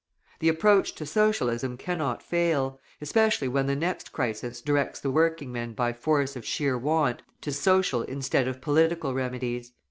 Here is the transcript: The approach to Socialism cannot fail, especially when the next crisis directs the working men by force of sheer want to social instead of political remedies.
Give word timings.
The 0.39 0.49
approach 0.49 0.95
to 0.95 1.05
Socialism 1.05 1.77
cannot 1.77 2.23
fail, 2.23 2.79
especially 3.01 3.47
when 3.47 3.67
the 3.67 3.75
next 3.75 4.11
crisis 4.11 4.59
directs 4.59 4.99
the 4.99 5.11
working 5.11 5.51
men 5.51 5.73
by 5.73 5.93
force 5.93 6.35
of 6.35 6.43
sheer 6.43 6.75
want 6.75 7.21
to 7.41 7.51
social 7.51 8.01
instead 8.01 8.47
of 8.47 8.61
political 8.61 9.13
remedies. 9.13 9.73